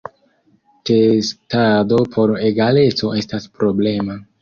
[0.91, 4.23] Testado por egaleco estas problema.